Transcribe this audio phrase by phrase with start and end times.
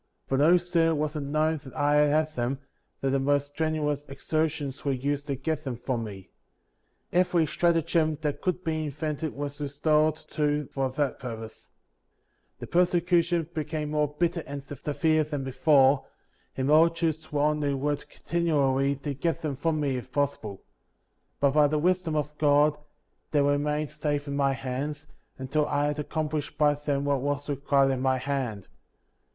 [0.25, 2.57] For no sooner was it known that I had them,
[3.01, 6.31] than the most strenuous exertions were used to get them from me.
[7.13, 11.69] Every stratagem that could be invented was resorted to for that purpose.
[12.57, 16.07] The persecution became more bitter and severe than Digitized by Google 96 PEARL OF GEEAT
[16.07, 16.55] PRICE.
[16.55, 20.63] before, and multitudes were on the alert continually to get them from me if possible.
[21.39, 22.75] But by the Wisdom of God,
[23.29, 25.05] they remained safe in my hands,
[25.37, 28.67] until I had accomplished by them what was required at my hand.